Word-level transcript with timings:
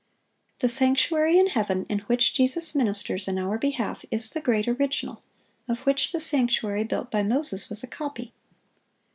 (672) 0.57 0.65
The 0.67 0.73
sanctuary 0.79 1.37
in 1.37 1.47
heaven, 1.49 1.85
in 1.87 1.99
which 2.07 2.33
Jesus 2.33 2.73
ministers 2.73 3.27
in 3.27 3.37
our 3.37 3.59
behalf, 3.59 4.03
is 4.09 4.31
the 4.31 4.41
great 4.41 4.67
original, 4.67 5.21
of 5.67 5.77
which 5.81 6.11
the 6.11 6.19
sanctuary 6.19 6.83
built 6.83 7.11
by 7.11 7.21
Moses 7.21 7.69
was 7.69 7.83
a 7.83 7.87
copy. 7.87 8.33